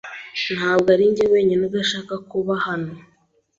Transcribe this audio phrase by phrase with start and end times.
[0.57, 2.91] Ntabwo arinjye wenyine udashaka kuba hano.